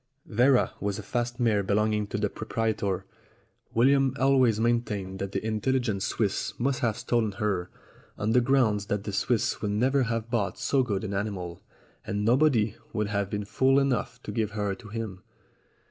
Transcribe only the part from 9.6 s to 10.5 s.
would never have